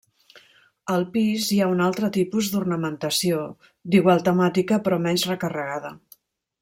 Al 0.93 1.03
pis 1.17 1.49
hi 1.55 1.59
ha 1.65 1.67
un 1.73 1.83
altre 1.87 2.09
tipus 2.15 2.49
d'ornamentació, 2.53 3.43
d'igual 3.95 4.25
temàtica 4.31 4.81
però 4.89 5.01
menys 5.05 5.27
recarregada. 5.35 5.95